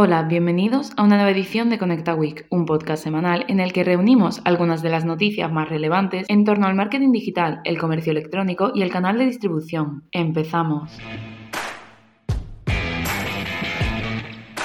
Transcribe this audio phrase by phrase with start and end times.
[0.00, 3.82] Hola, bienvenidos a una nueva edición de Conecta Week, un podcast semanal en el que
[3.82, 8.70] reunimos algunas de las noticias más relevantes en torno al marketing digital, el comercio electrónico
[8.72, 10.04] y el canal de distribución.
[10.12, 10.96] Empezamos.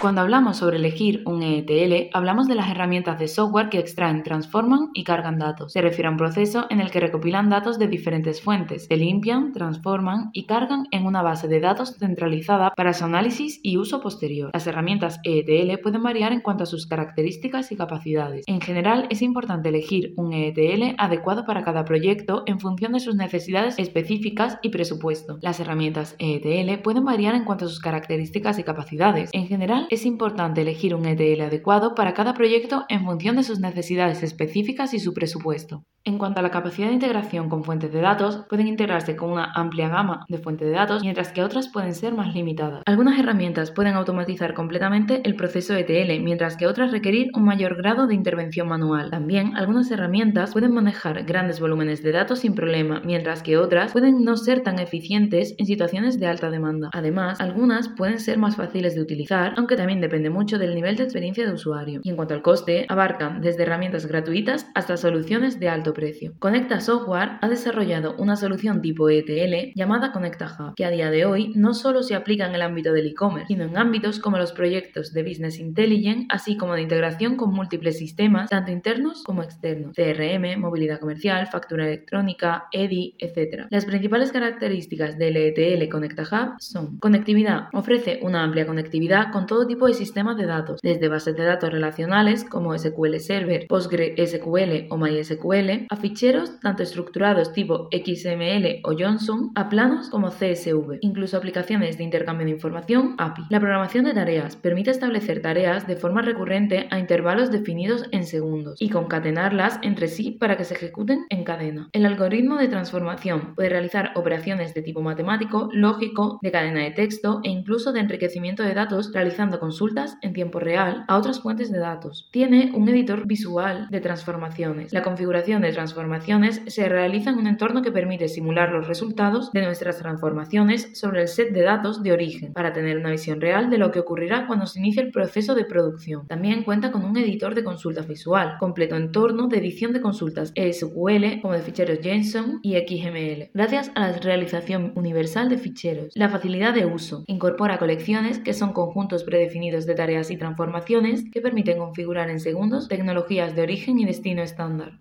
[0.00, 4.88] Cuando hablamos sobre elegir un ETL, hablamos de las herramientas de software que extraen, transforman
[4.94, 5.74] y cargan datos.
[5.74, 9.52] Se refiere a un proceso en el que recopilan datos de diferentes fuentes, se limpian,
[9.52, 14.50] transforman y cargan en una base de datos centralizada para su análisis y uso posterior.
[14.54, 18.46] Las herramientas ETL pueden variar en cuanto a sus características y capacidades.
[18.46, 23.16] En general, es importante elegir un ETL adecuado para cada proyecto en función de sus
[23.16, 25.38] necesidades específicas y presupuesto.
[25.42, 29.28] Las herramientas ETL pueden variar en cuanto a sus características y capacidades.
[29.34, 33.58] En general, es importante elegir un ETL adecuado para cada proyecto en función de sus
[33.58, 35.82] necesidades específicas y su presupuesto.
[36.02, 39.52] En cuanto a la capacidad de integración con fuentes de datos, pueden integrarse con una
[39.54, 42.82] amplia gama de fuentes de datos, mientras que otras pueden ser más limitadas.
[42.86, 48.06] Algunas herramientas pueden automatizar completamente el proceso ETL, mientras que otras requerir un mayor grado
[48.06, 49.10] de intervención manual.
[49.10, 54.24] También, algunas herramientas pueden manejar grandes volúmenes de datos sin problema, mientras que otras pueden
[54.24, 56.88] no ser tan eficientes en situaciones de alta demanda.
[56.92, 61.04] Además, algunas pueden ser más fáciles de utilizar, aunque también depende mucho del nivel de
[61.04, 62.02] experiencia de usuario.
[62.04, 66.34] Y en cuanto al coste, abarcan desde herramientas gratuitas hasta soluciones de alto precio.
[66.38, 71.24] Conecta Software ha desarrollado una solución tipo ETL llamada Conecta Hub, que a día de
[71.24, 74.52] hoy no solo se aplica en el ámbito del e-commerce, sino en ámbitos como los
[74.52, 79.96] proyectos de Business Intelligence, así como de integración con múltiples sistemas, tanto internos como externos,
[79.96, 83.66] CRM, movilidad comercial, factura electrónica, EDI, etc.
[83.70, 87.68] Las principales características del ETL Conecta Hub son conectividad.
[87.72, 91.70] Ofrece una amplia conectividad con todo tipo de sistemas de datos, desde bases de datos
[91.70, 99.52] relacionales como SQL Server, PostgreSQL o MySQL, a ficheros tanto estructurados tipo XML o JSON
[99.54, 103.44] a planos como CSV, incluso aplicaciones de intercambio de información API.
[103.48, 108.76] La programación de tareas permite establecer tareas de forma recurrente a intervalos definidos en segundos
[108.82, 111.90] y concatenarlas entre sí para que se ejecuten en cadena.
[111.92, 117.40] El algoritmo de transformación puede realizar operaciones de tipo matemático, lógico, de cadena de texto
[117.44, 121.78] e incluso de enriquecimiento de datos realizando consultas en tiempo real a otras fuentes de
[121.78, 122.28] datos.
[122.32, 124.92] Tiene un editor visual de transformaciones.
[124.92, 129.62] La configuración de transformaciones se realiza en un entorno que permite simular los resultados de
[129.62, 133.78] nuestras transformaciones sobre el set de datos de origen para tener una visión real de
[133.78, 136.26] lo que ocurrirá cuando se inicie el proceso de producción.
[136.26, 141.40] También cuenta con un editor de consulta visual, completo entorno de edición de consultas SQL
[141.42, 143.50] como de ficheros JSON y XML.
[143.54, 148.72] Gracias a la realización universal de ficheros, la facilidad de uso incorpora colecciones que son
[148.72, 149.49] conjuntos predefinidos
[149.86, 154.92] de tareas y transformaciones que permiten configurar en segundos tecnologías de origen y destino estándar.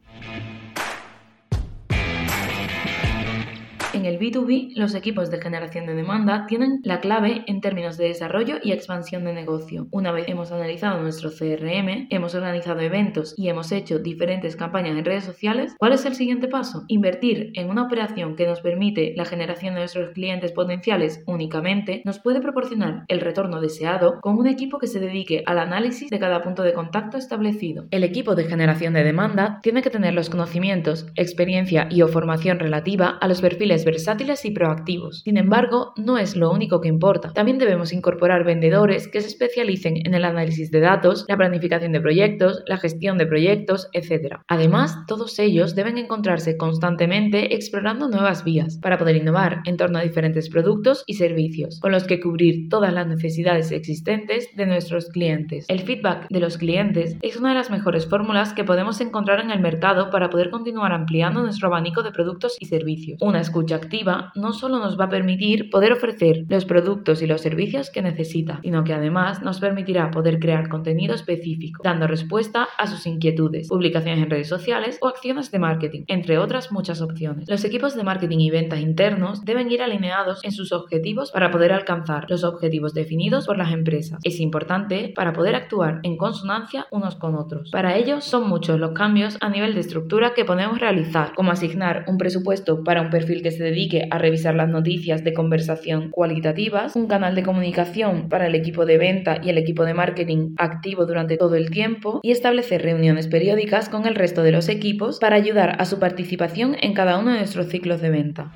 [3.99, 8.07] En el B2B, los equipos de generación de demanda tienen la clave en términos de
[8.07, 9.89] desarrollo y expansión de negocio.
[9.91, 15.03] Una vez hemos analizado nuestro CRM, hemos organizado eventos y hemos hecho diferentes campañas en
[15.03, 16.85] redes sociales, ¿cuál es el siguiente paso?
[16.87, 22.19] Invertir en una operación que nos permite la generación de nuestros clientes potenciales únicamente nos
[22.19, 26.41] puede proporcionar el retorno deseado con un equipo que se dedique al análisis de cada
[26.41, 27.87] punto de contacto establecido.
[27.91, 32.59] El equipo de generación de demanda tiene que tener los conocimientos, experiencia y o formación
[32.59, 35.21] relativa a los perfiles versátiles y proactivos.
[35.23, 37.33] Sin embargo, no es lo único que importa.
[37.33, 42.01] También debemos incorporar vendedores que se especialicen en el análisis de datos, la planificación de
[42.01, 44.35] proyectos, la gestión de proyectos, etc.
[44.47, 50.03] Además, todos ellos deben encontrarse constantemente explorando nuevas vías para poder innovar en torno a
[50.03, 55.65] diferentes productos y servicios, con los que cubrir todas las necesidades existentes de nuestros clientes.
[55.67, 59.49] El feedback de los clientes es una de las mejores fórmulas que podemos encontrar en
[59.49, 63.17] el mercado para poder continuar ampliando nuestro abanico de productos y servicios.
[63.21, 67.41] Una escucha activa no solo nos va a permitir poder ofrecer los productos y los
[67.41, 72.87] servicios que necesita, sino que además nos permitirá poder crear contenido específico, dando respuesta a
[72.87, 77.49] sus inquietudes, publicaciones en redes sociales o acciones de marketing, entre otras muchas opciones.
[77.49, 81.71] Los equipos de marketing y ventas internos deben ir alineados en sus objetivos para poder
[81.71, 84.19] alcanzar los objetivos definidos por las empresas.
[84.23, 87.71] Es importante para poder actuar en consonancia unos con otros.
[87.71, 92.05] Para ello son muchos los cambios a nivel de estructura que podemos realizar, como asignar
[92.07, 96.95] un presupuesto para un perfil que se dedique a revisar las noticias de conversación cualitativas,
[96.95, 101.05] un canal de comunicación para el equipo de venta y el equipo de marketing activo
[101.05, 105.35] durante todo el tiempo y establecer reuniones periódicas con el resto de los equipos para
[105.35, 108.51] ayudar a su participación en cada uno de nuestros ciclos de venta.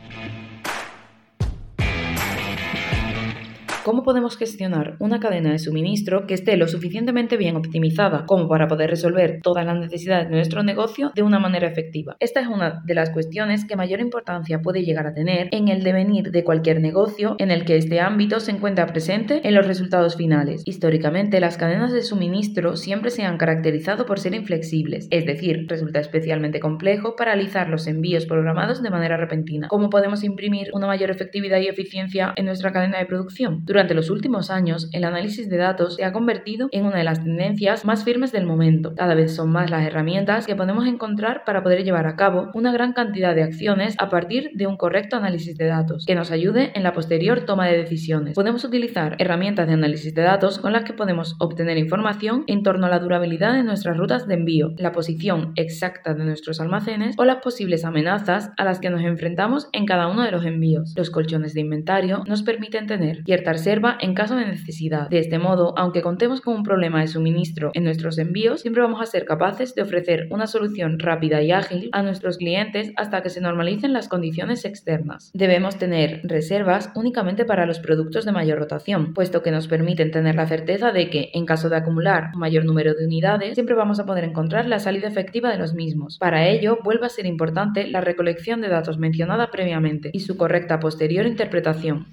[3.84, 8.70] ¿Cómo podemos gestionar una cadena de suministro que esté lo suficientemente bien optimizada como para
[8.70, 12.16] poder resolver todas las necesidades de nuestro negocio de una manera efectiva?
[12.22, 15.84] Esta es una de las cuestiones que mayor importancia puede llegar a tener en el
[15.84, 20.16] devenir de cualquier negocio en el que este ámbito se encuentra presente en los resultados
[20.16, 20.64] finales.
[20.66, 26.00] Históricamente, las cadenas de suministro siempre se han caracterizado por ser inflexibles, es decir, resulta
[26.00, 29.68] especialmente complejo paralizar los envíos programados de manera repentina.
[29.68, 33.66] ¿Cómo podemos imprimir una mayor efectividad y eficiencia en nuestra cadena de producción?
[33.74, 37.24] Durante los últimos años, el análisis de datos se ha convertido en una de las
[37.24, 38.94] tendencias más firmes del momento.
[38.96, 42.72] Cada vez son más las herramientas que podemos encontrar para poder llevar a cabo una
[42.72, 46.72] gran cantidad de acciones a partir de un correcto análisis de datos, que nos ayude
[46.76, 48.36] en la posterior toma de decisiones.
[48.36, 52.86] Podemos utilizar herramientas de análisis de datos con las que podemos obtener información en torno
[52.86, 57.26] a la durabilidad de nuestras rutas de envío, la posición exacta de nuestros almacenes o
[57.26, 60.94] las posibles amenazas a las que nos enfrentamos en cada uno de los envíos.
[60.96, 65.08] Los colchones de inventario nos permiten tener cierta reserva en caso de necesidad.
[65.08, 69.02] De este modo, aunque contemos con un problema de suministro en nuestros envíos, siempre vamos
[69.02, 73.30] a ser capaces de ofrecer una solución rápida y ágil a nuestros clientes hasta que
[73.30, 75.32] se normalicen las condiciones externas.
[75.34, 80.36] Debemos tener reservas únicamente para los productos de mayor rotación, puesto que nos permiten tener
[80.36, 84.02] la certeza de que, en caso de acumular un mayor número de unidades, siempre vamos
[84.02, 86.18] a poder encontrar la salida efectiva de los mismos.
[86.20, 90.82] Para ello, vuelve a ser importante la recolección de datos mencionada previamente y su correcta
[90.82, 92.08] posterior interpretación.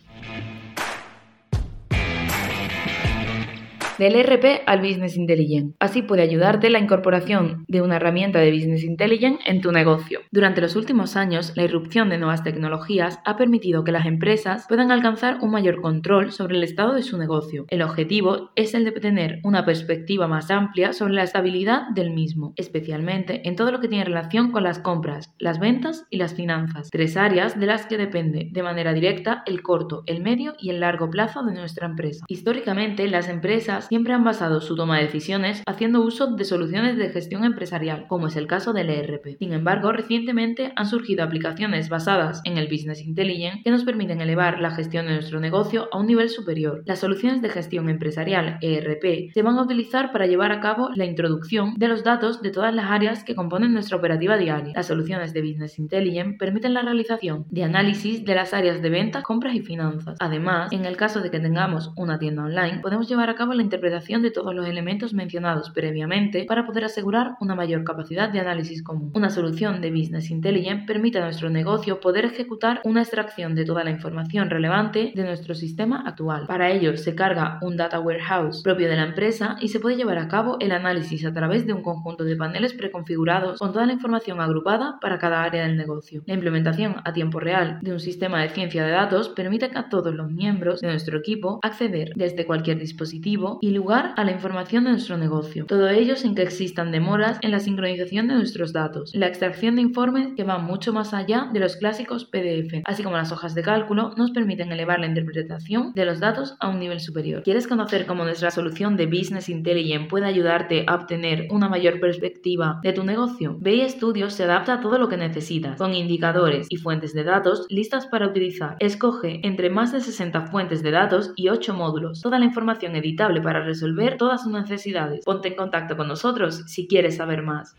[4.01, 5.77] Del ERP al Business Intelligence.
[5.79, 10.21] Así puede ayudarte la incorporación de una herramienta de Business Intelligence en tu negocio.
[10.31, 14.91] Durante los últimos años, la irrupción de nuevas tecnologías ha permitido que las empresas puedan
[14.91, 17.67] alcanzar un mayor control sobre el estado de su negocio.
[17.69, 22.55] El objetivo es el de tener una perspectiva más amplia sobre la estabilidad del mismo,
[22.57, 26.89] especialmente en todo lo que tiene relación con las compras, las ventas y las finanzas,
[26.91, 30.81] tres áreas de las que depende de manera directa el corto, el medio y el
[30.81, 32.25] largo plazo de nuestra empresa.
[32.29, 37.09] Históricamente, las empresas siempre han basado su toma de decisiones haciendo uso de soluciones de
[37.09, 39.37] gestión empresarial, como es el caso del ERP.
[39.37, 44.61] Sin embargo, recientemente han surgido aplicaciones basadas en el Business Intelligence que nos permiten elevar
[44.61, 46.85] la gestión de nuestro negocio a un nivel superior.
[46.87, 51.05] Las soluciones de gestión empresarial ERP se van a utilizar para llevar a cabo la
[51.05, 54.73] introducción de los datos de todas las áreas que componen nuestra operativa diaria.
[54.77, 59.25] Las soluciones de Business Intelligence permiten la realización de análisis de las áreas de ventas,
[59.25, 60.17] compras y finanzas.
[60.21, 63.63] Además, en el caso de que tengamos una tienda online, podemos llevar a cabo la
[63.63, 68.41] interpretación interpretación de todos los elementos mencionados previamente para poder asegurar una mayor capacidad de
[68.41, 69.11] análisis común.
[69.15, 73.83] Una solución de Business Intelligence permite a nuestro negocio poder ejecutar una extracción de toda
[73.83, 76.47] la información relevante de nuestro sistema actual.
[76.47, 80.19] Para ello se carga un Data Warehouse propio de la empresa y se puede llevar
[80.19, 83.95] a cabo el análisis a través de un conjunto de paneles preconfigurados con toda la
[83.95, 86.23] información agrupada para cada área del negocio.
[86.27, 90.15] La implementación a tiempo real de un sistema de ciencia de datos permite a todos
[90.15, 94.91] los miembros de nuestro equipo acceder desde cualquier dispositivo y lugar a la información de
[94.91, 95.67] nuestro negocio.
[95.67, 99.83] Todo ello sin que existan demoras en la sincronización de nuestros datos, la extracción de
[99.83, 103.63] informes que van mucho más allá de los clásicos PDF, así como las hojas de
[103.63, 107.43] cálculo, nos permiten elevar la interpretación de los datos a un nivel superior.
[107.43, 112.81] ¿Quieres conocer cómo nuestra solución de Business Intelligence puede ayudarte a obtener una mayor perspectiva
[112.83, 113.57] de tu negocio?
[113.61, 117.67] BI Studio se adapta a todo lo que necesitas, con indicadores y fuentes de datos
[117.69, 118.77] listas para utilizar.
[118.79, 123.41] Escoge entre más de 60 fuentes de datos y 8 módulos, toda la información editable
[123.41, 125.25] para resolver todas sus necesidades.
[125.25, 127.75] Ponte en contacto con nosotros si quieres saber más.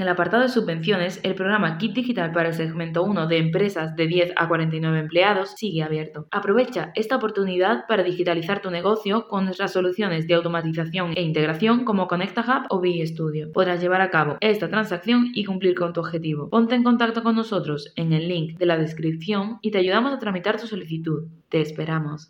[0.00, 3.94] En el apartado de subvenciones, el programa Kit Digital para el segmento 1 de empresas
[3.96, 6.26] de 10 a 49 empleados sigue abierto.
[6.30, 12.08] Aprovecha esta oportunidad para digitalizar tu negocio con nuestras soluciones de automatización e integración como
[12.08, 13.52] Conecta Hub o BI Studio.
[13.52, 16.48] Podrás llevar a cabo esta transacción y cumplir con tu objetivo.
[16.48, 20.18] Ponte en contacto con nosotros en el link de la descripción y te ayudamos a
[20.18, 21.24] tramitar tu solicitud.
[21.50, 22.28] Te esperamos.